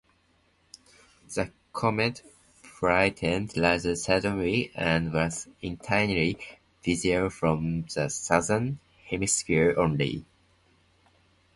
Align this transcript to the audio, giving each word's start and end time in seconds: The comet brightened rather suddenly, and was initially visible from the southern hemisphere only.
The 1.35 1.51
comet 1.73 2.23
brightened 2.79 3.55
rather 3.55 3.95
suddenly, 3.95 4.71
and 4.73 5.13
was 5.13 5.47
initially 5.61 6.39
visible 6.83 7.29
from 7.29 7.83
the 7.83 8.09
southern 8.09 8.79
hemisphere 9.05 9.75
only. 9.77 10.25